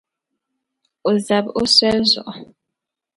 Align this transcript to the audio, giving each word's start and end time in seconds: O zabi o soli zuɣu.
O 1.09 1.11
zabi 1.25 1.49
o 1.59 1.61
soli 1.75 2.01
zuɣu. 2.11 2.33